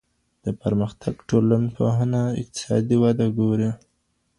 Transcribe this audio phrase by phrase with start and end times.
[0.43, 3.69] د پرمختګ ټولنپوهنه اقتصادي وده ګوري.